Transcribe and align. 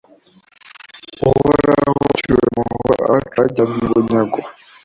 uhoraho, 1.29 2.03
cyura 2.19 2.45
amahoro 2.51 2.91
abacu 3.07 3.35
bajyanywe 3.41 3.85
bunyago 3.95 4.39